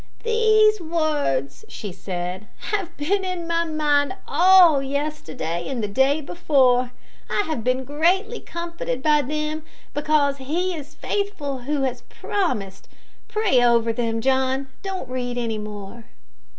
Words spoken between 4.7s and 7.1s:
yesterday and the day before.